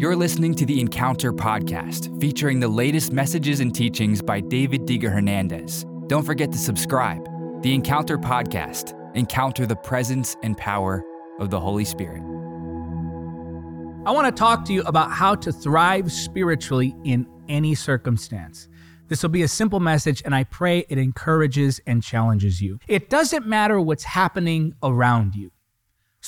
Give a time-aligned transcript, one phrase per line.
[0.00, 5.12] You're listening to the Encounter podcast, featuring the latest messages and teachings by David Diga
[5.12, 5.84] Hernandez.
[6.06, 7.22] Don't forget to subscribe.
[7.62, 11.04] The Encounter podcast, encounter the presence and power
[11.38, 12.22] of the Holy Spirit.
[14.06, 18.70] I want to talk to you about how to thrive spiritually in any circumstance.
[19.08, 22.78] This will be a simple message, and I pray it encourages and challenges you.
[22.88, 25.50] It doesn't matter what's happening around you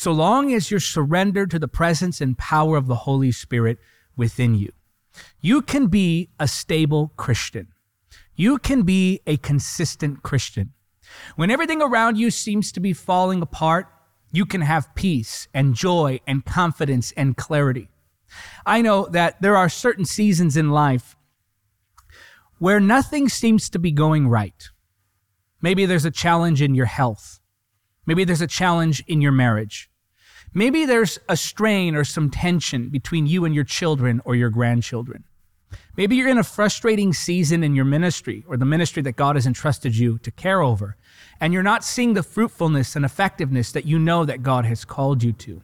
[0.03, 3.79] so long as you're surrendered to the presence and power of the Holy Spirit
[4.17, 4.73] within you.
[5.41, 7.69] You can be a stable Christian.
[8.35, 10.73] You can be a consistent Christian.
[11.37, 13.87] When everything around you seems to be falling apart,
[14.33, 17.89] you can have peace and joy and confidence and clarity.
[18.67, 21.15] I know that there are certain seasons in life
[22.59, 24.69] where nothing seems to be going right.
[25.61, 27.39] Maybe there's a challenge in your health.
[28.05, 29.91] Maybe there's a challenge in your marriage.
[30.55, 35.25] Maybe there's a strain or some tension between you and your children or your grandchildren.
[35.97, 39.47] Maybe you're in a frustrating season in your ministry or the ministry that God has
[39.47, 40.97] entrusted you to care over,
[41.41, 45.23] and you're not seeing the fruitfulness and effectiveness that you know that God has called
[45.23, 45.63] you to.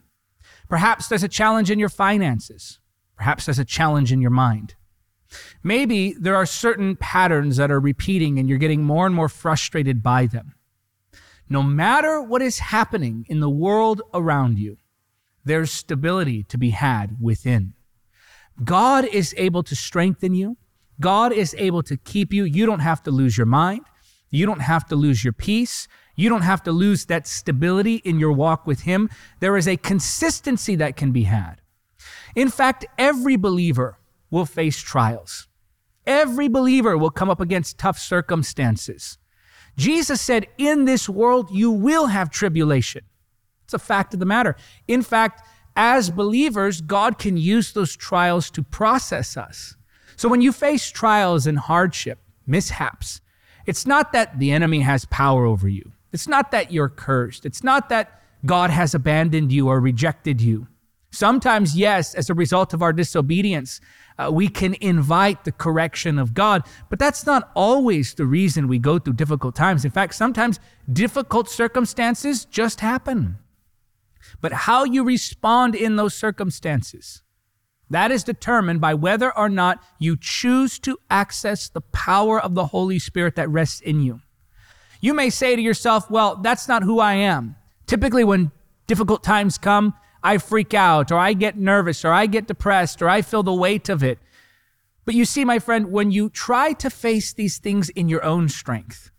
[0.68, 2.78] Perhaps there's a challenge in your finances.
[3.16, 4.74] Perhaps there's a challenge in your mind.
[5.62, 10.02] Maybe there are certain patterns that are repeating and you're getting more and more frustrated
[10.02, 10.54] by them.
[11.48, 14.76] No matter what is happening in the world around you,
[15.48, 17.74] there's stability to be had within.
[18.62, 20.56] God is able to strengthen you.
[21.00, 22.44] God is able to keep you.
[22.44, 23.82] You don't have to lose your mind.
[24.30, 25.88] You don't have to lose your peace.
[26.16, 29.08] You don't have to lose that stability in your walk with Him.
[29.40, 31.60] There is a consistency that can be had.
[32.34, 33.98] In fact, every believer
[34.30, 35.48] will face trials.
[36.06, 39.18] Every believer will come up against tough circumstances.
[39.76, 43.02] Jesus said, In this world, you will have tribulation.
[43.68, 44.56] It's a fact of the matter.
[44.86, 49.76] In fact, as believers, God can use those trials to process us.
[50.16, 53.20] So when you face trials and hardship, mishaps,
[53.66, 55.92] it's not that the enemy has power over you.
[56.10, 57.44] It's not that you're cursed.
[57.44, 60.66] It's not that God has abandoned you or rejected you.
[61.10, 63.82] Sometimes, yes, as a result of our disobedience,
[64.18, 68.78] uh, we can invite the correction of God, but that's not always the reason we
[68.78, 69.84] go through difficult times.
[69.84, 70.58] In fact, sometimes
[70.90, 73.38] difficult circumstances just happen.
[74.40, 77.22] But how you respond in those circumstances,
[77.90, 82.66] that is determined by whether or not you choose to access the power of the
[82.66, 84.20] Holy Spirit that rests in you.
[85.00, 87.56] You may say to yourself, well, that's not who I am.
[87.86, 88.50] Typically, when
[88.86, 93.08] difficult times come, I freak out or I get nervous or I get depressed or
[93.08, 94.18] I feel the weight of it.
[95.04, 98.48] But you see, my friend, when you try to face these things in your own
[98.48, 99.10] strength,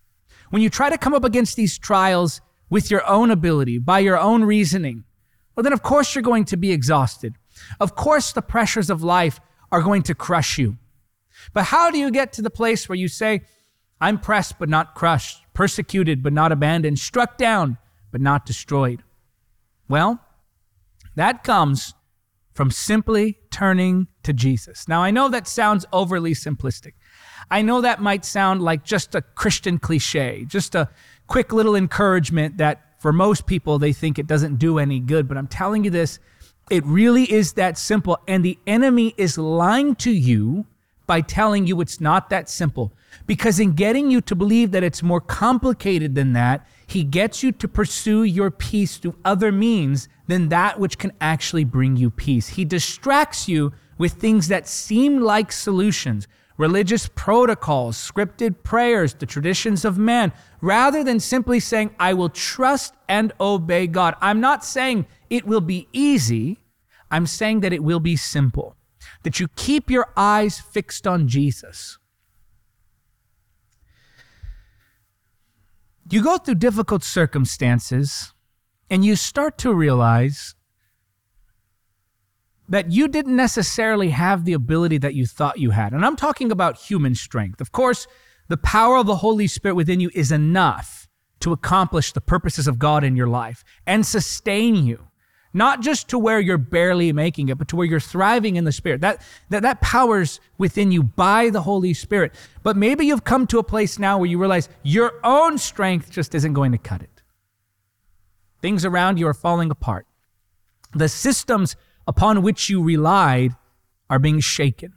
[0.50, 4.18] when you try to come up against these trials with your own ability, by your
[4.18, 5.03] own reasoning,
[5.56, 7.35] well, then of course you're going to be exhausted.
[7.80, 9.40] Of course, the pressures of life
[9.72, 10.78] are going to crush you.
[11.53, 13.41] But how do you get to the place where you say,
[14.02, 17.78] I'm pressed but not crushed, persecuted but not abandoned, struck down
[18.12, 19.03] but not destroyed?
[19.88, 20.22] Well,
[21.16, 21.94] that comes
[22.53, 24.88] from simply turning to Jesus.
[24.88, 26.94] Now, I know that sounds overly simplistic.
[27.50, 30.90] I know that might sound like just a Christian cliche, just a
[31.29, 35.28] quick little encouragement that for most people they think it doesn't do any good.
[35.28, 36.19] But I'm telling you this,
[36.69, 38.19] it really is that simple.
[38.28, 40.66] And the enemy is lying to you
[41.07, 42.91] by telling you it's not that simple.
[43.25, 47.51] Because in getting you to believe that it's more complicated than that, he gets you
[47.53, 52.50] to pursue your peace through other means than that which can actually bring you peace.
[52.50, 56.28] He distracts you with things that seem like solutions,
[56.59, 60.31] religious protocols, scripted prayers, the traditions of man,
[60.62, 64.16] rather than simply saying, I will trust and obey God.
[64.20, 66.59] I'm not saying it will be easy.
[67.09, 68.75] I'm saying that it will be simple,
[69.24, 71.97] that you keep your eyes fixed on Jesus.
[76.12, 78.34] You go through difficult circumstances
[78.90, 80.56] and you start to realize
[82.69, 85.91] that you didn't necessarily have the ability that you thought you had.
[85.91, 87.59] And I'm talking about human strength.
[87.59, 88.08] Of course,
[88.47, 91.08] the power of the Holy Spirit within you is enough
[91.40, 95.08] to accomplish the purposes of God in your life and sustain you.
[95.52, 98.72] Not just to where you're barely making it, but to where you're thriving in the
[98.72, 99.02] Spirit.
[99.02, 102.35] That, that, that power's within you by the Holy Spirit.
[102.61, 106.35] But maybe you've come to a place now where you realize your own strength just
[106.35, 107.23] isn't going to cut it.
[108.61, 110.05] Things around you are falling apart.
[110.94, 111.76] The systems
[112.07, 113.55] upon which you relied
[114.09, 114.93] are being shaken.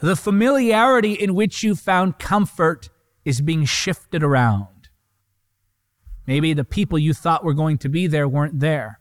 [0.00, 2.88] The familiarity in which you found comfort
[3.24, 4.88] is being shifted around.
[6.26, 9.00] Maybe the people you thought were going to be there weren't there.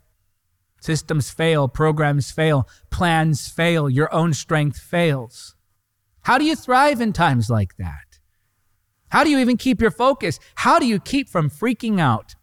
[0.81, 5.55] Systems fail, programs fail, plans fail, your own strength fails.
[6.23, 8.19] How do you thrive in times like that?
[9.09, 10.39] How do you even keep your focus?
[10.55, 12.35] How do you keep from freaking out?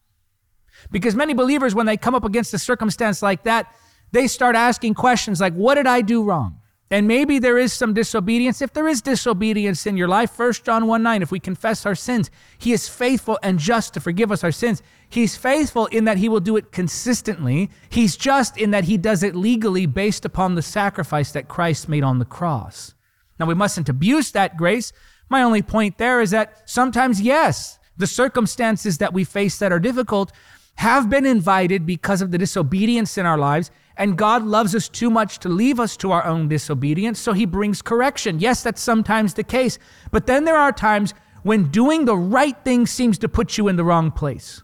[0.91, 3.73] Because many believers, when they come up against a circumstance like that,
[4.17, 6.61] they start asking questions like, What did I do wrong?
[6.91, 8.63] And maybe there is some disobedience.
[8.63, 11.97] If there is disobedience in your life, 1 John 1 9, if we confess our
[11.97, 14.83] sins, he is faithful and just to forgive us our sins.
[15.09, 17.71] He's faithful in that he will do it consistently.
[17.91, 22.05] He's just in that he does it legally based upon the sacrifice that Christ made
[22.05, 22.95] on the cross.
[23.39, 24.93] Now, we mustn't abuse that grace.
[25.29, 29.81] My only point there is that sometimes, yes, the circumstances that we face that are
[29.81, 30.33] difficult
[30.77, 35.11] have been invited because of the disobedience in our lives and God loves us too
[35.11, 38.41] much to leave us to our own disobedience, so he brings correction.
[38.41, 39.79] Yes, that's sometimes the case.
[40.11, 43.77] But then there are times when doing the right thing seems to put you in
[43.77, 44.63] the wrong place.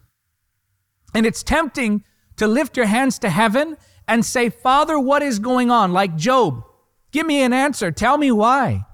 [1.14, 2.04] And it's tempting
[2.36, 3.76] to lift your hands to heaven
[4.06, 5.92] and say, Father, what is going on?
[5.92, 6.64] Like Job,
[7.10, 7.90] give me an answer.
[7.90, 8.84] Tell me why.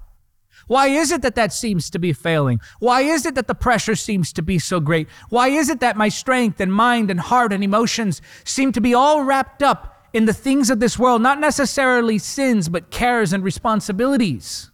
[0.69, 2.61] Why is it that that seems to be failing?
[2.79, 5.09] Why is it that the pressure seems to be so great?
[5.29, 8.93] Why is it that my strength and mind and heart and emotions seem to be
[8.93, 13.43] all wrapped up in the things of this world, not necessarily sins, but cares and
[13.43, 14.71] responsibilities.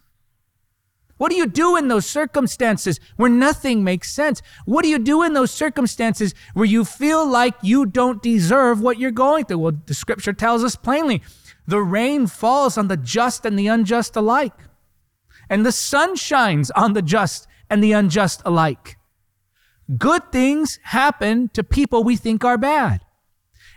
[1.18, 4.42] What do you do in those circumstances where nothing makes sense?
[4.66, 8.98] What do you do in those circumstances where you feel like you don't deserve what
[8.98, 9.58] you're going through?
[9.58, 11.22] Well, the scripture tells us plainly
[11.66, 14.52] the rain falls on the just and the unjust alike,
[15.48, 18.96] and the sun shines on the just and the unjust alike.
[19.96, 23.02] Good things happen to people we think are bad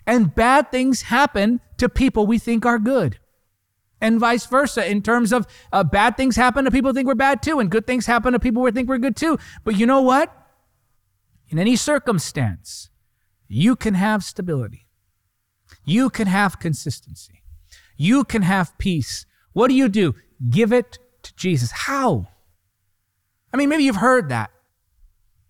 [0.09, 3.19] and bad things happen to people we think are good.
[4.01, 7.13] And vice versa, in terms of uh, bad things happen to people who think we're
[7.13, 9.37] bad too, and good things happen to people who think we're good too.
[9.63, 10.35] But you know what?
[11.49, 12.89] In any circumstance,
[13.47, 14.87] you can have stability.
[15.85, 17.43] You can have consistency.
[17.95, 19.27] You can have peace.
[19.53, 20.15] What do you do?
[20.49, 21.71] Give it to Jesus.
[21.71, 22.27] How?
[23.53, 24.51] I mean, maybe you've heard that.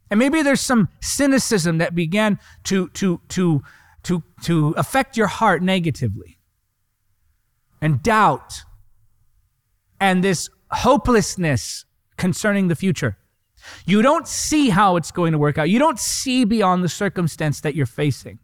[0.10, 3.62] And maybe there's some cynicism that began to, to, to
[4.04, 6.38] to, to affect your heart negatively.
[7.81, 8.63] And doubt
[10.00, 11.86] and this hopelessness
[12.18, 13.18] concerning the future.
[13.86, 15.69] You don't see how it's going to work out.
[15.69, 18.39] You don't see beyond the circumstance that you're facing.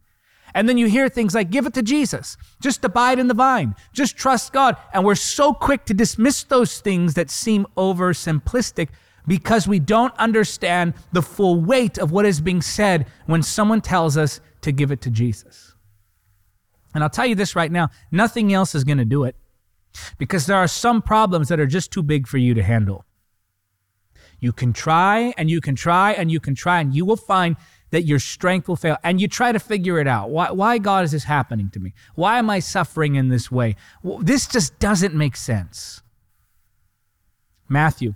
[0.55, 2.37] And then you hear things like, give it to Jesus.
[2.61, 3.75] Just abide in the vine.
[3.93, 4.77] Just trust God.
[4.93, 8.87] And we're so quick to dismiss those things that seem oversimplistic
[9.27, 14.15] because we don't understand the full weight of what is being said when someone tells
[14.15, 15.75] us to give it to Jesus.
[16.93, 19.35] And I'll tell you this right now nothing else is going to do it
[20.17, 23.03] because there are some problems that are just too big for you to handle.
[24.39, 27.55] You can try and you can try and you can try, and you will find
[27.95, 28.97] that your strength will fail.
[29.05, 30.29] And you try to figure it out.
[30.29, 31.93] Why, why God is this happening to me?
[32.13, 33.77] Why am I suffering in this way?
[34.19, 36.01] This just doesn't make sense.
[37.69, 38.15] Matthew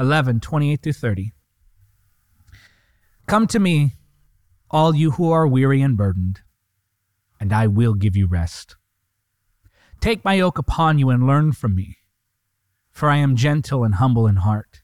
[0.00, 1.32] 11, 28 through 30.
[3.28, 3.92] Come to me,
[4.68, 6.40] all you who are weary and burdened,
[7.38, 8.74] and I will give you rest.
[10.00, 11.98] Take my yoke upon you and learn from me,
[12.90, 14.82] for I am gentle and humble in heart,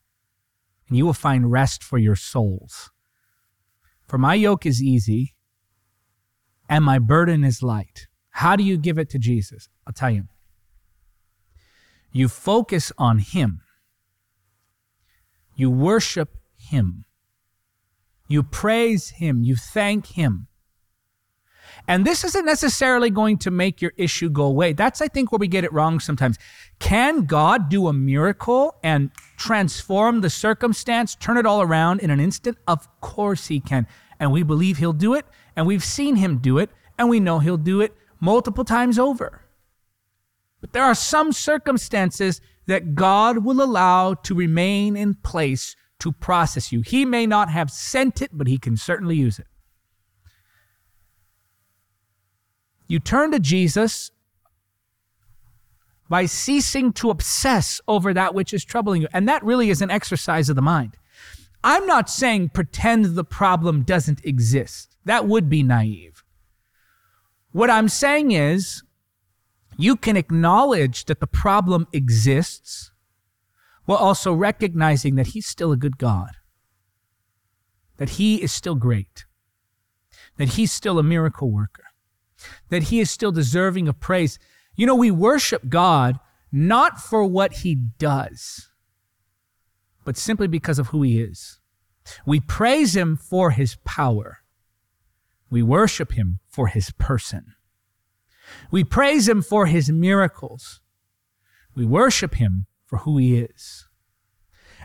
[0.89, 2.93] and you will find rest for your souls.
[4.07, 5.35] For my yoke is easy,
[6.69, 8.07] and my burden is light.
[8.31, 9.69] How do you give it to Jesus?
[9.87, 10.25] I'll tell you.
[12.13, 13.63] You focus on Him,
[15.57, 17.05] you worship Him.
[18.29, 19.43] You praise Him.
[19.43, 20.49] You thank Him.
[21.89, 24.73] And this isn't necessarily going to make your issue go away.
[24.73, 26.39] That's, I think, where we get it wrong sometimes.
[26.79, 32.21] Can God do a miracle and transform the circumstance, turn it all around in an
[32.21, 32.59] instant?
[32.67, 33.87] Of course He can.
[34.19, 35.27] And we believe He'll do it,
[35.57, 39.43] and we've seen Him do it, and we know He'll do it multiple times over.
[40.61, 46.73] But there are some circumstances that God will allow to remain in place to process
[46.73, 46.81] you.
[46.81, 49.47] He may not have sent it, but he can certainly use it.
[52.87, 54.11] You turn to Jesus
[56.09, 59.09] by ceasing to obsess over that which is troubling you.
[59.13, 60.97] And that really is an exercise of the mind.
[61.63, 64.97] I'm not saying pretend the problem doesn't exist.
[65.07, 66.23] That would be naive.
[67.53, 68.83] What I'm saying is
[69.77, 72.91] you can acknowledge that the problem exists
[73.87, 76.33] while also recognizing that He's still a good God,
[77.97, 79.25] that He is still great,
[80.37, 81.84] that He's still a miracle worker,
[82.69, 84.39] that He is still deserving of praise.
[84.77, 86.19] You know, we worship God
[86.53, 88.69] not for what He does,
[90.05, 91.61] but simply because of who He is.
[92.27, 94.39] We praise Him for His power.
[95.51, 97.55] We worship Him for His person.
[98.71, 100.81] We praise him for his miracles.
[101.75, 103.87] We worship him for who he is.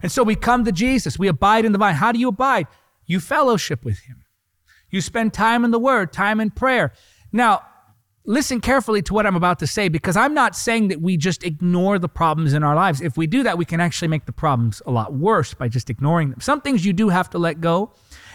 [0.01, 1.19] And so we come to Jesus.
[1.19, 1.95] We abide in the vine.
[1.95, 2.67] How do you abide?
[3.05, 4.23] You fellowship with him.
[4.89, 6.93] You spend time in the word, time in prayer.
[7.31, 7.63] Now,
[8.25, 11.43] listen carefully to what I'm about to say because I'm not saying that we just
[11.43, 13.01] ignore the problems in our lives.
[13.01, 15.89] If we do that, we can actually make the problems a lot worse by just
[15.89, 16.41] ignoring them.
[16.41, 17.91] Some things you do have to let go,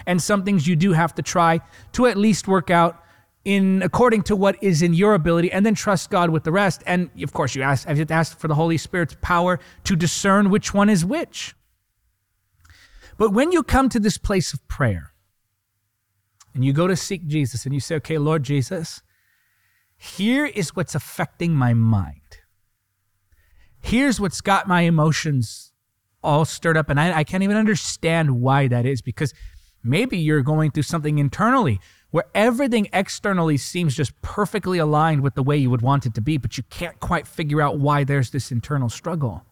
[0.06, 1.60] and some things you do have to try
[1.92, 3.00] to at least work out
[3.44, 6.82] in according to what is in your ability and then trust God with the rest.
[6.86, 10.88] And of course, you ask, ask for the Holy Spirit's power to discern which one
[10.88, 11.54] is which.
[13.16, 15.13] But when you come to this place of prayer
[16.54, 19.02] and you go to seek Jesus and you say, okay, Lord Jesus,
[19.96, 22.20] here is what's affecting my mind.
[23.80, 25.73] Here's what's got my emotions
[26.23, 26.88] all stirred up.
[26.88, 29.34] And I, I can't even understand why that is because
[29.82, 31.80] maybe you're going through something internally
[32.11, 36.20] where everything externally seems just perfectly aligned with the way you would want it to
[36.20, 39.44] be, but you can't quite figure out why there's this internal struggle.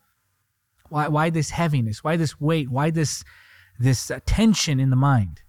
[0.89, 2.05] Why, why this heaviness?
[2.05, 2.71] Why this weight?
[2.71, 3.25] Why this,
[3.79, 5.42] this uh, tension in the mind?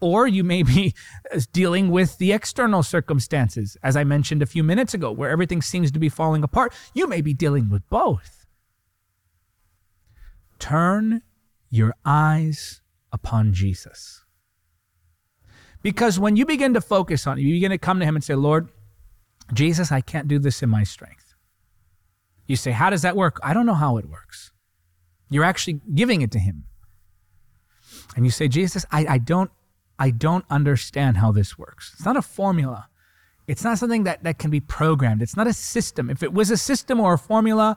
[0.00, 0.94] Or you may be
[1.34, 5.62] uh, dealing with the external circumstances, as I mentioned a few minutes ago, where everything
[5.62, 6.72] seems to be falling apart.
[6.94, 8.46] You may be dealing with both.
[10.58, 11.22] Turn
[11.70, 12.80] your eyes
[13.12, 14.24] upon Jesus.
[15.82, 18.34] Because when you begin to focus on you begin to come to Him and say,
[18.34, 18.68] Lord,
[19.52, 21.34] Jesus, I can't do this in my strength.
[22.46, 23.38] You say, How does that work?
[23.42, 24.52] I don't know how it works.
[25.30, 26.64] You're actually giving it to Him.
[28.16, 29.50] And you say, Jesus, I, I don't
[30.00, 31.92] I don't understand how this works.
[31.94, 32.88] It's not a formula.
[33.46, 35.20] It's not something that, that can be programmed.
[35.20, 36.08] It's not a system.
[36.08, 37.76] If it was a system or a formula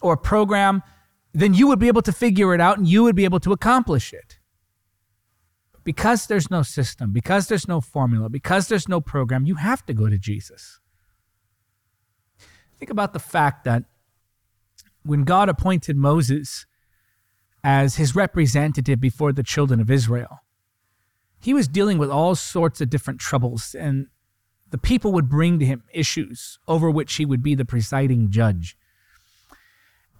[0.00, 0.84] or a program,
[1.32, 3.52] then you would be able to figure it out and you would be able to
[3.52, 4.38] accomplish it
[5.82, 9.92] because there's no system, because there's no formula, because there's no program, you have to
[9.92, 10.78] go to Jesus.
[12.78, 13.82] Think about the fact that
[15.02, 16.66] when God appointed Moses
[17.64, 20.43] as his representative before the children of Israel,
[21.44, 24.06] he was dealing with all sorts of different troubles, and
[24.70, 28.76] the people would bring to him issues over which he would be the presiding judge.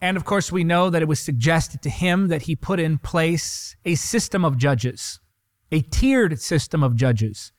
[0.01, 2.99] And of course, we know that it was suggested to him that he put in
[2.99, 5.19] place a system of judges
[5.73, 7.53] a tiered system of judges.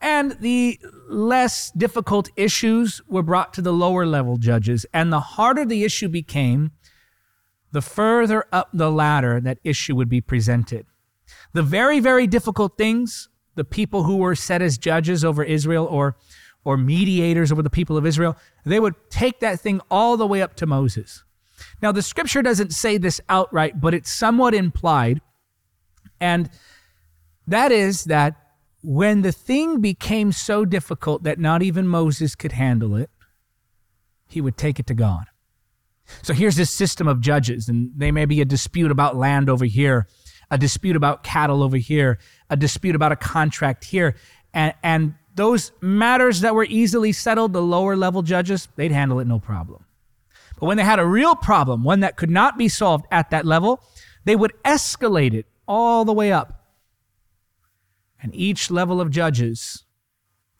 [0.00, 4.86] And the less difficult issues were brought to the lower level judges.
[4.92, 6.70] And the harder the issue became,
[7.72, 10.86] the further up the ladder that issue would be presented.
[11.52, 16.16] The very, very difficult things, the people who were set as judges over Israel or,
[16.64, 20.40] or mediators over the people of Israel, they would take that thing all the way
[20.42, 21.24] up to Moses.
[21.80, 25.20] Now, the scripture doesn't say this outright, but it's somewhat implied.
[26.20, 26.50] And
[27.46, 28.36] that is, that
[28.82, 33.10] when the thing became so difficult that not even Moses could handle it,
[34.28, 35.26] he would take it to God.
[36.22, 39.64] So here's this system of judges, and they may be a dispute about land over
[39.64, 40.08] here,
[40.52, 42.18] a dispute about cattle over here,
[42.48, 44.14] a dispute about a contract here.
[44.54, 49.26] And, and those matters that were easily settled, the lower level judges, they'd handle it
[49.26, 49.84] no problem.
[50.60, 53.44] But when they had a real problem, one that could not be solved at that
[53.44, 53.82] level,
[54.24, 56.62] they would escalate it all the way up
[58.22, 59.84] and each level of judges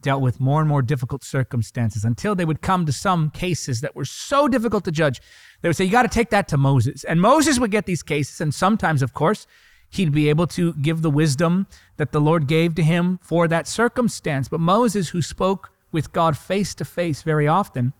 [0.00, 3.94] dealt with more and more difficult circumstances until they would come to some cases that
[3.94, 5.20] were so difficult to judge.
[5.61, 7.04] They would say, You got to take that to Moses.
[7.04, 8.40] And Moses would get these cases.
[8.40, 9.46] And sometimes, of course,
[9.92, 11.66] he'd be able to give the wisdom
[11.99, 14.49] that the Lord gave to him for that circumstance.
[14.49, 17.92] But Moses, who spoke with God face to face very often,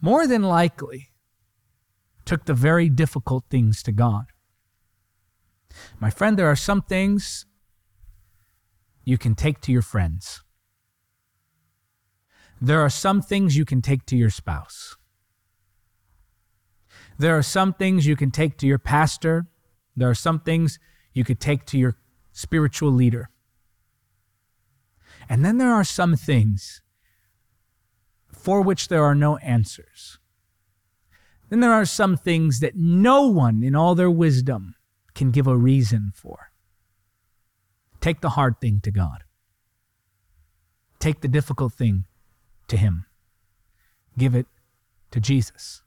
[0.00, 1.10] more than likely
[2.24, 4.26] took the very difficult things to God.
[6.00, 7.46] My friend, there are some things
[9.04, 10.42] you can take to your friends.
[12.60, 14.96] There are some things you can take to your spouse.
[17.18, 19.46] There are some things you can take to your pastor.
[19.96, 20.78] There are some things
[21.18, 21.96] you could take to your
[22.32, 23.28] spiritual leader.
[25.28, 26.80] And then there are some things
[28.32, 30.18] for which there are no answers.
[31.48, 34.76] Then there are some things that no one in all their wisdom
[35.14, 36.52] can give a reason for.
[38.00, 39.24] Take the hard thing to God.
[41.00, 42.04] Take the difficult thing
[42.68, 43.06] to Him.
[44.16, 44.46] Give it
[45.10, 45.82] to Jesus.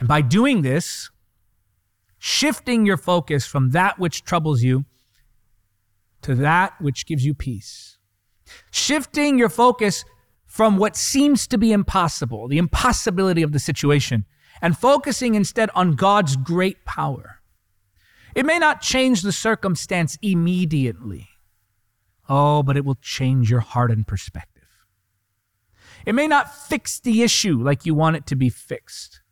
[0.00, 1.10] And by doing this,
[2.26, 4.84] shifting your focus from that which troubles you
[6.22, 7.98] to that which gives you peace,
[8.70, 10.04] shifting your focus
[10.44, 14.24] from what seems to be impossible, the impossibility of the situation,
[14.60, 17.36] and focusing instead on God's great power
[18.36, 21.30] it may not change the circumstance immediately.
[22.28, 24.68] Oh, but it will change your heart and perspective.
[26.04, 29.22] It may not fix the issue like you want it to be fixed.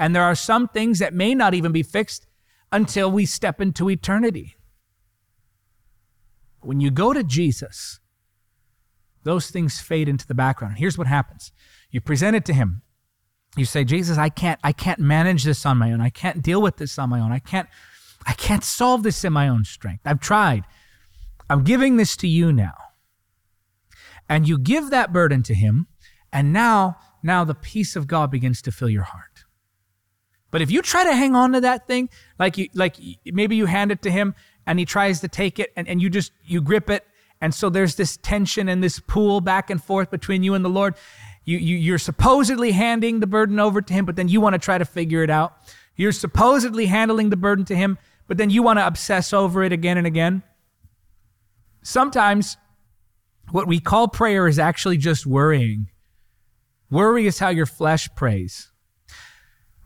[0.00, 2.26] And there are some things that may not even be fixed
[2.72, 4.56] until we step into eternity.
[6.62, 8.00] When you go to Jesus,
[9.24, 10.78] those things fade into the background.
[10.78, 11.52] Here's what happens.
[11.90, 12.80] You present it to him.
[13.58, 16.00] You say, Jesus, I can't, I can't manage this on my own.
[16.00, 17.30] I can't deal with this on my own.
[17.30, 17.68] I can't,
[18.26, 20.02] I can't solve this in my own strength.
[20.06, 20.64] I've tried.
[21.50, 22.74] I'm giving this to you now.
[24.30, 25.88] And you give that burden to him,
[26.32, 29.29] and now, now the peace of God begins to fill your heart.
[30.50, 33.66] But if you try to hang on to that thing, like you, like maybe you
[33.66, 34.34] hand it to him
[34.66, 37.06] and he tries to take it and, and you just, you grip it.
[37.40, 40.68] And so there's this tension and this pull back and forth between you and the
[40.68, 40.94] Lord.
[41.44, 44.58] You, you, you're supposedly handing the burden over to him, but then you want to
[44.58, 45.56] try to figure it out.
[45.96, 49.72] You're supposedly handling the burden to him, but then you want to obsess over it
[49.72, 50.42] again and again.
[51.82, 52.56] Sometimes
[53.50, 55.88] what we call prayer is actually just worrying.
[56.90, 58.70] Worry is how your flesh prays.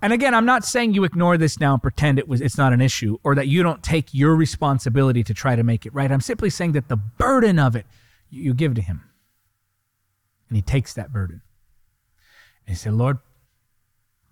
[0.04, 2.74] And again, I'm not saying you ignore this now and pretend it was it's not
[2.74, 6.12] an issue or that you don't take your responsibility to try to make it right.
[6.12, 7.86] I'm simply saying that the burden of it
[8.28, 9.04] you give to him.
[10.50, 11.40] And he takes that burden.
[12.66, 13.16] And he said, Lord,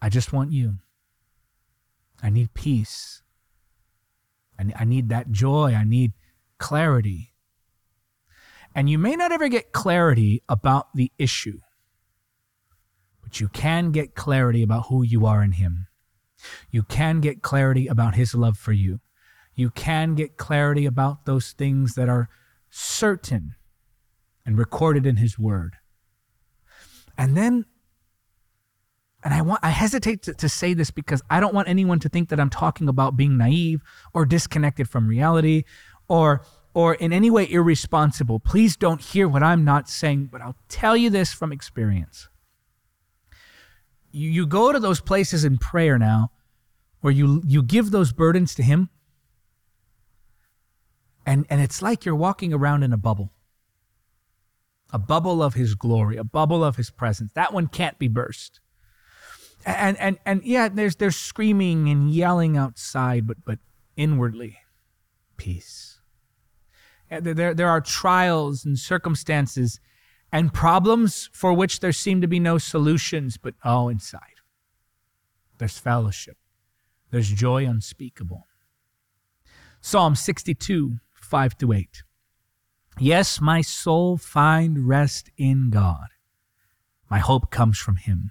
[0.03, 0.75] I just want you.
[2.23, 3.23] I need peace.
[4.59, 5.73] I need that joy.
[5.75, 6.13] I need
[6.59, 7.33] clarity.
[8.75, 11.61] And you may not ever get clarity about the issue
[13.33, 15.87] but you can get clarity about who you are in Him.
[16.71, 19.01] You can get clarity about His love for you.
[19.55, 22.29] You can get clarity about those things that are
[22.69, 23.55] certain
[24.45, 25.77] and recorded in His Word.
[27.17, 27.65] And then,
[29.25, 32.11] and I want, I hesitate to, to say this because I don't want anyone to
[32.11, 33.81] think that I'm talking about being naive
[34.13, 35.63] or disconnected from reality
[36.07, 38.41] or or in any way irresponsible.
[38.41, 42.29] Please don't hear what I'm not saying, but I'll tell you this from experience
[44.13, 46.31] you, you go to those places in prayer now
[47.01, 48.89] where you you give those burdens to him.
[51.27, 53.33] And and it's like you're walking around in a bubble.
[54.93, 57.33] A bubble of his glory a bubble of his presence.
[57.35, 58.61] That one can't be burst.
[59.65, 63.59] And and and yeah there's there's screaming and yelling outside but but
[63.97, 64.59] inwardly
[65.37, 66.01] peace.
[67.11, 69.81] There there are trials and circumstances
[70.33, 74.21] and problems for which there seem to be no solutions, but oh, inside.
[75.59, 76.39] There's fellowship,
[77.11, 78.47] there's joy unspeakable.
[79.81, 82.03] Psalm 62, 5 to 8.
[82.99, 86.07] Yes, my soul find rest in God.
[87.11, 88.31] My hope comes from him.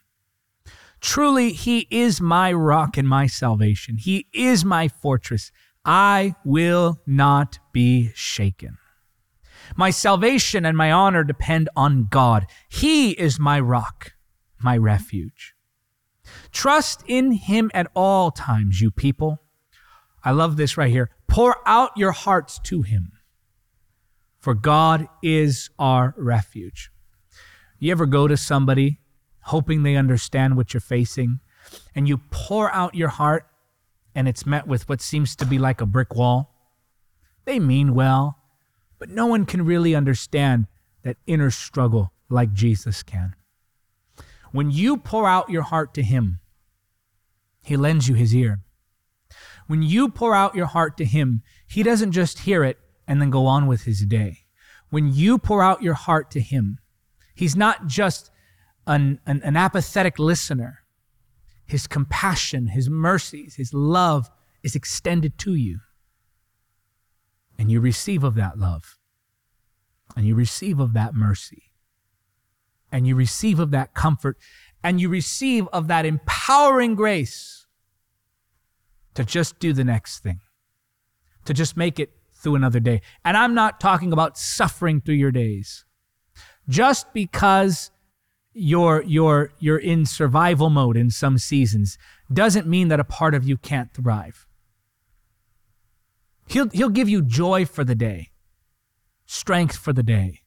[1.01, 3.97] Truly, he is my rock and my salvation.
[3.97, 5.51] He is my fortress.
[5.83, 8.77] I will not be shaken.
[9.75, 12.45] My salvation and my honor depend on God.
[12.69, 14.13] He is my rock,
[14.59, 15.55] my refuge.
[16.51, 19.41] Trust in Him at all times, you people.
[20.23, 21.09] I love this right here.
[21.27, 23.13] Pour out your hearts to Him,
[24.37, 26.91] for God is our refuge.
[27.79, 28.99] You ever go to somebody
[29.45, 31.39] hoping they understand what you're facing,
[31.95, 33.47] and you pour out your heart,
[34.13, 36.53] and it's met with what seems to be like a brick wall?
[37.45, 38.37] They mean well,
[39.01, 40.67] but no one can really understand
[41.01, 43.33] that inner struggle like Jesus can.
[44.51, 46.39] When you pour out your heart to Him,
[47.63, 48.59] He lends you His ear.
[49.65, 53.31] When you pour out your heart to Him, He doesn't just hear it and then
[53.31, 54.41] go on with His day.
[54.91, 56.77] When you pour out your heart to Him,
[57.33, 58.29] He's not just
[58.85, 60.83] an, an, an apathetic listener.
[61.65, 64.29] His compassion, His mercies, His love
[64.61, 65.79] is extended to you
[67.61, 68.97] and you receive of that love,
[70.15, 71.65] and you receive of that mercy,
[72.91, 74.35] and you receive of that comfort,
[74.83, 77.67] and you receive of that empowering grace
[79.13, 80.39] to just do the next thing,
[81.45, 82.99] to just make it through another day.
[83.23, 85.85] And I'm not talking about suffering through your days.
[86.67, 87.91] Just because
[88.53, 91.99] you're you're you're in survival mode in some seasons
[92.33, 94.47] doesn't mean that a part of you can't thrive.
[96.47, 98.31] He'll, he'll give you joy for the day,
[99.25, 100.41] strength for the day,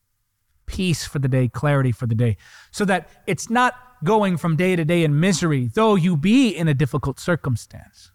[0.66, 2.37] peace for the day, clarity for the day,
[2.70, 6.68] so that it's not going from day to day in misery, though you be in
[6.68, 8.12] a difficult circumstance.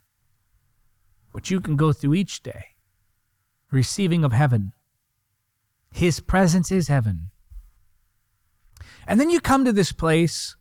[1.34, 2.66] But you can go through each day
[3.72, 4.74] receiving of heaven.
[5.92, 7.32] His presence is heaven.
[9.08, 10.56] And then you come to this place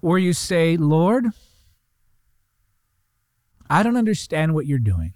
[0.00, 1.26] where you say, Lord,
[3.70, 5.14] I don't understand what you're doing.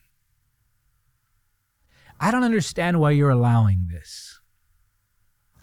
[2.21, 4.39] I don't understand why you're allowing this.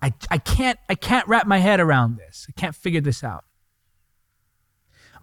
[0.02, 2.46] I, I can't I can't wrap my head around this.
[2.50, 3.46] I can't figure this out.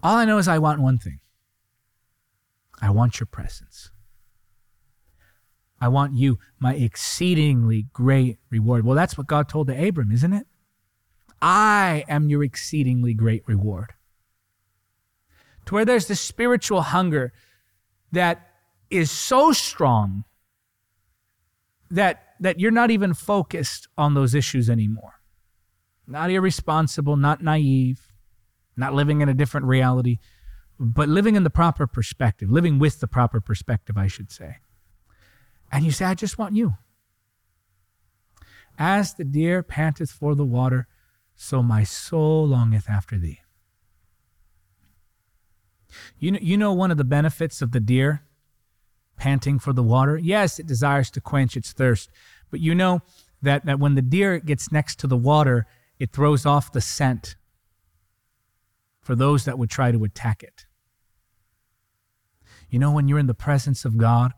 [0.02, 1.20] All I know is I want one thing.
[2.80, 3.90] I want your presence.
[5.80, 8.84] I want you, my exceedingly great reward.
[8.84, 10.46] Well, that's what God told to Abram, isn't it?
[11.42, 13.92] I am your exceedingly great reward.
[15.66, 17.32] To where there's this spiritual hunger
[18.12, 18.50] that
[18.90, 20.24] is so strong
[21.90, 25.14] that that you're not even focused on those issues anymore.
[26.06, 28.12] Not irresponsible, not naive,
[28.76, 30.18] not living in a different reality,
[30.78, 34.56] but living in the proper perspective, living with the proper perspective, I should say.
[35.72, 36.74] And you say, I just want you.
[38.78, 40.86] As the deer panteth for the water,
[41.34, 43.40] so my soul longeth after thee.
[46.18, 48.22] You know, you know one of the benefits of the deer
[49.16, 50.18] panting for the water?
[50.18, 52.10] Yes, it desires to quench its thirst.
[52.50, 53.00] But you know
[53.42, 55.66] that, that when the deer gets next to the water,
[55.98, 57.36] it throws off the scent
[59.00, 60.66] for those that would try to attack it.
[62.68, 64.32] You know, when you're in the presence of God,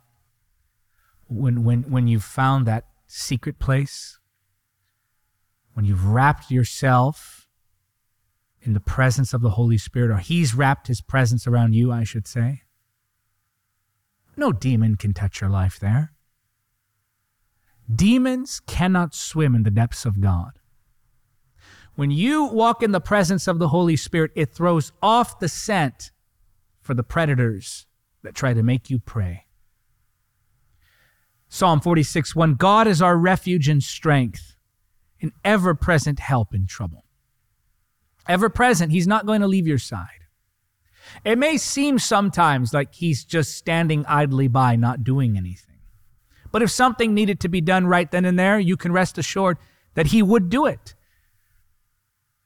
[1.27, 4.19] when, when, when you've found that secret place,
[5.73, 7.38] when you've wrapped yourself
[8.63, 12.05] in the presence of the Holy Spirit, or He's wrapped His presence around you, I
[12.05, 12.63] should say,
[14.37, 16.13] no demon can touch your life there.
[17.93, 20.53] Demons cannot swim in the depths of God.
[21.97, 26.13] When you walk in the presence of the Holy Spirit, it throws off the scent
[26.81, 27.87] for the predators
[28.23, 29.47] that try to make you prey.
[31.49, 34.55] Psalm 46 1 God is our refuge and strength,
[35.21, 37.05] an ever present help in trouble.
[38.29, 40.07] Ever present, He's not going to leave your side.
[41.25, 45.77] It may seem sometimes like He's just standing idly by, not doing anything.
[46.53, 49.57] But if something needed to be done right then and there, you can rest assured
[49.95, 50.95] that He would do it.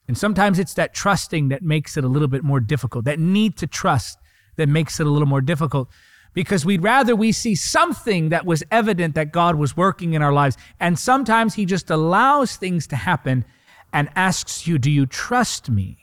[0.09, 3.57] And sometimes it's that trusting that makes it a little bit more difficult, that need
[3.59, 4.19] to trust
[4.57, 5.89] that makes it a little more difficult
[6.35, 10.33] because we'd rather we see something that was evident that God was working in our
[10.33, 10.57] lives.
[10.81, 13.45] And sometimes He just allows things to happen
[13.93, 15.99] and asks you, Do you trust me?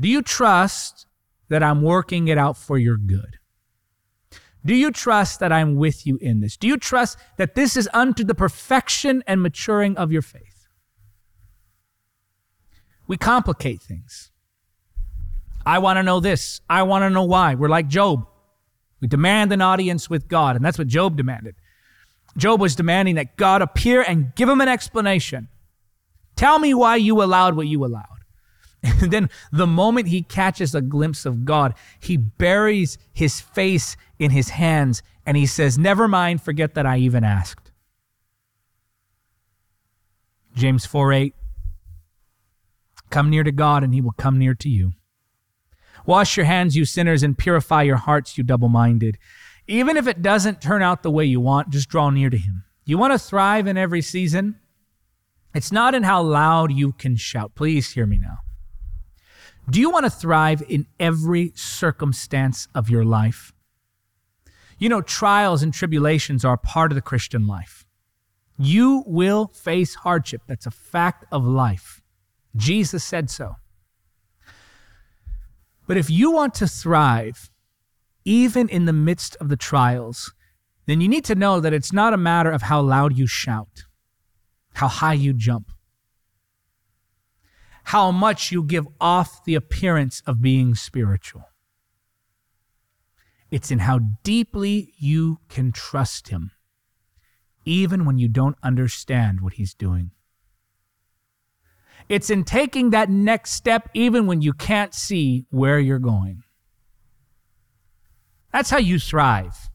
[0.00, 1.06] Do you trust
[1.48, 3.38] that I'm working it out for your good?
[4.64, 6.56] Do you trust that I'm with you in this?
[6.56, 10.68] Do you trust that this is unto the perfection and maturing of your faith?
[13.06, 14.30] We complicate things.
[15.64, 16.60] I want to know this.
[16.68, 17.54] I want to know why.
[17.54, 18.26] We're like Job.
[19.00, 21.54] We demand an audience with God, and that's what Job demanded.
[22.38, 25.48] Job was demanding that God appear and give him an explanation.
[26.36, 28.06] Tell me why you allowed what you allowed.
[29.00, 34.30] And then the moment he catches a glimpse of God, he buries his face in
[34.30, 37.72] his hands and he says, Never mind, forget that I even asked.
[40.54, 41.34] James 4 8.
[43.10, 44.92] Come near to God and he will come near to you.
[46.06, 49.18] Wash your hands, you sinners, and purify your hearts, you double minded.
[49.68, 52.64] Even if it doesn't turn out the way you want, just draw near to him.
[52.86, 54.58] You want to thrive in every season?
[55.54, 57.54] It's not in how loud you can shout.
[57.54, 58.38] Please hear me now.
[59.68, 63.52] Do you want to thrive in every circumstance of your life?
[64.78, 67.84] You know, trials and tribulations are part of the Christian life.
[68.58, 70.42] You will face hardship.
[70.46, 72.00] That's a fact of life.
[72.56, 73.56] Jesus said so.
[75.86, 77.50] But if you want to thrive,
[78.28, 80.34] even in the midst of the trials,
[80.84, 83.84] then you need to know that it's not a matter of how loud you shout,
[84.74, 85.70] how high you jump,
[87.84, 91.44] how much you give off the appearance of being spiritual.
[93.50, 96.50] It's in how deeply you can trust Him,
[97.64, 100.10] even when you don't understand what He's doing.
[102.10, 106.42] It's in taking that next step, even when you can't see where you're going.
[108.52, 109.68] That's how you thrive.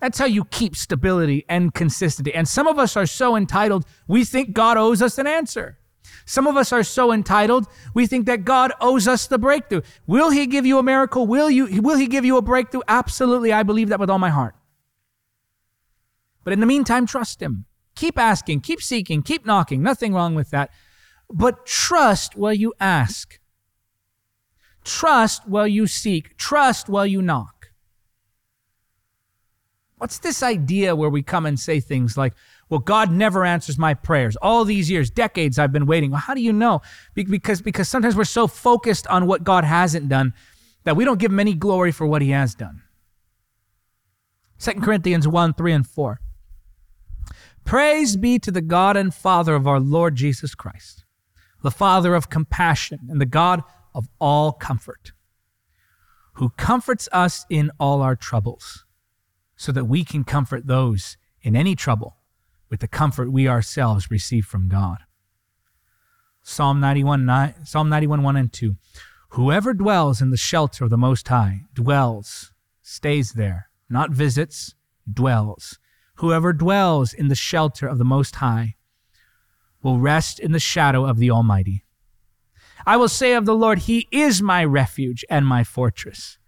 [0.00, 2.32] That's how you keep stability and consistency.
[2.32, 5.78] And some of us are so entitled, we think God owes us an answer.
[6.24, 9.82] Some of us are so entitled, we think that God owes us the breakthrough.
[10.06, 11.26] Will he give you a miracle?
[11.26, 12.82] Will you will he give you a breakthrough?
[12.86, 14.54] Absolutely, I believe that with all my heart.
[16.44, 17.66] But in the meantime, trust him.
[17.94, 19.82] Keep asking, keep seeking, keep knocking.
[19.82, 20.70] Nothing wrong with that.
[21.30, 23.38] But trust while you ask.
[24.88, 26.38] Trust while you seek.
[26.38, 27.72] Trust while you knock.
[29.98, 32.32] What's this idea where we come and say things like,
[32.70, 34.34] well, God never answers my prayers.
[34.36, 36.10] All these years, decades I've been waiting.
[36.10, 36.80] Well, how do you know?
[37.12, 40.32] Because, because sometimes we're so focused on what God hasn't done
[40.84, 42.80] that we don't give him any glory for what he has done.
[44.60, 46.18] 2 Corinthians 1 3 and 4.
[47.66, 51.04] Praise be to the God and Father of our Lord Jesus Christ,
[51.62, 53.62] the Father of compassion and the God
[53.98, 55.10] of all comfort,
[56.34, 58.84] who comforts us in all our troubles,
[59.56, 62.16] so that we can comfort those in any trouble
[62.70, 64.98] with the comfort we ourselves receive from God.
[66.44, 68.76] Psalm 91, 9, Psalm 91, 1 and 2.
[69.30, 74.76] Whoever dwells in the shelter of the Most High dwells, stays there, not visits,
[75.12, 75.80] dwells.
[76.14, 78.76] Whoever dwells in the shelter of the Most High
[79.82, 81.84] will rest in the shadow of the Almighty.
[82.88, 86.38] I will say of the Lord, He is my refuge and my fortress,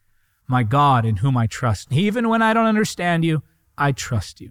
[0.49, 1.93] my God in whom I trust.
[1.93, 3.43] Even when I don't understand you,
[3.77, 4.51] I trust you.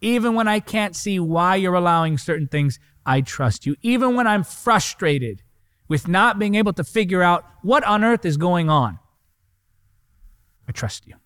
[0.00, 3.74] Even when I can't see why you're allowing certain things, I trust you.
[3.82, 5.42] Even when I'm frustrated
[5.88, 9.00] with not being able to figure out what on earth is going on,
[10.68, 11.16] I trust you.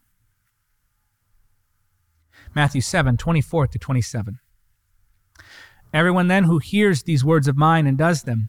[2.54, 4.38] Matthew 7 24 to 27.
[5.92, 8.48] Everyone then who hears these words of mine and does them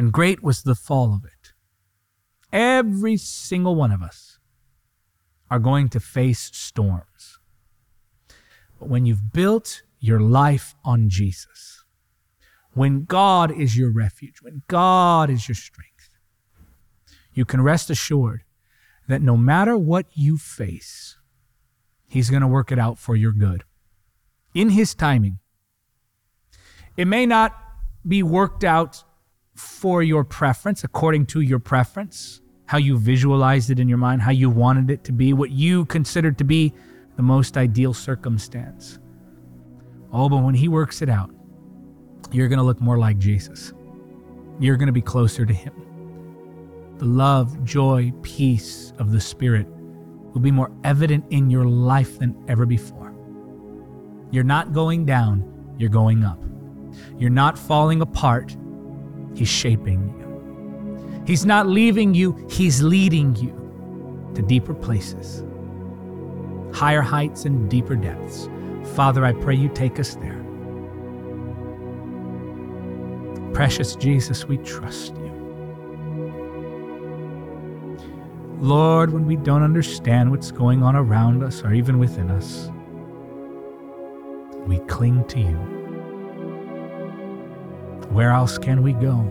[0.00, 1.52] and great was the fall of it.
[2.50, 4.38] Every single one of us
[5.50, 7.38] are going to face storms.
[8.78, 11.84] But when you've built your life on Jesus,
[12.72, 16.16] when God is your refuge, when God is your strength,
[17.34, 18.44] you can rest assured
[19.06, 21.18] that no matter what you face,
[22.08, 23.64] He's going to work it out for your good
[24.54, 25.40] in His timing.
[26.96, 27.54] It may not
[28.08, 29.04] be worked out
[29.60, 34.30] for your preference, according to your preference, how you visualized it in your mind, how
[34.30, 36.72] you wanted it to be, what you considered to be
[37.16, 38.98] the most ideal circumstance.
[40.12, 41.30] Oh, but when He works it out,
[42.32, 43.72] you're going to look more like Jesus.
[44.58, 45.72] You're going to be closer to Him.
[46.98, 49.66] The love, joy, peace of the Spirit
[50.32, 53.14] will be more evident in your life than ever before.
[54.30, 56.42] You're not going down, you're going up.
[57.18, 58.56] You're not falling apart,
[59.34, 61.22] He's shaping you.
[61.26, 63.56] He's not leaving you, He's leading you
[64.34, 65.44] to deeper places,
[66.72, 68.48] higher heights, and deeper depths.
[68.94, 70.40] Father, I pray you take us there.
[73.52, 75.30] Precious Jesus, we trust you.
[78.58, 82.70] Lord, when we don't understand what's going on around us or even within us,
[84.66, 85.79] we cling to you.
[88.10, 89.24] Where else can we go?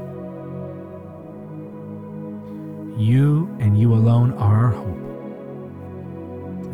[2.98, 5.00] You and you alone are our hope.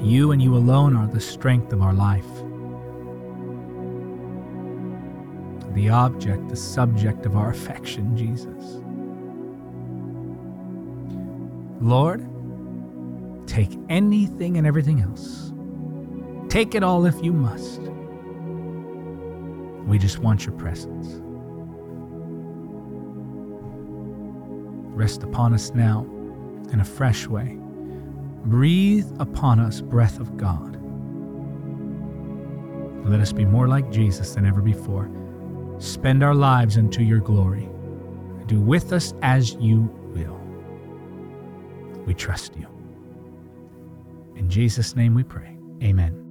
[0.04, 2.26] You and you alone are the strength of our life.
[5.74, 8.82] The object, the subject of our affection, Jesus.
[11.82, 12.24] Lord,
[13.48, 15.52] take anything and everything else.
[16.50, 17.82] Take it all if you must.
[19.88, 21.22] We just want your presence.
[24.96, 26.06] Rest upon us now
[26.72, 27.58] in a fresh way.
[28.46, 30.80] Breathe upon us, breath of God.
[33.06, 35.12] Let us be more like Jesus than ever before.
[35.80, 37.68] Spend our lives unto your glory.
[38.48, 39.82] Do with us as you
[40.14, 40.40] will.
[42.06, 42.68] We trust you.
[44.36, 45.58] In Jesus' name we pray.
[45.84, 46.22] Amen.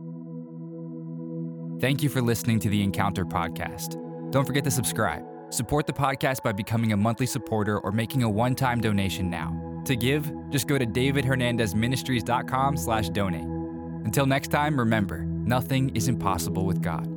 [1.81, 4.00] Thank you for listening to the Encounter Podcast.
[4.31, 5.33] Don't forget to subscribe.
[5.50, 9.83] Support the podcast by becoming a monthly supporter or making a one-time donation now.
[9.85, 13.44] To give, just go to davidhernandezministries.com slash donate.
[14.04, 17.13] Until next time, remember, nothing is impossible with God.